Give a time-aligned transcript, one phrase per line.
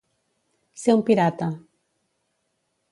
[0.83, 1.51] Ser un pirata.